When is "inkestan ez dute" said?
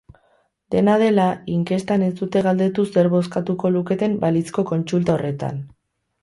1.55-2.41